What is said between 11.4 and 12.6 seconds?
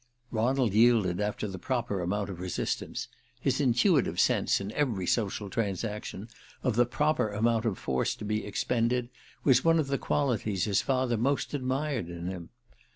admired in him.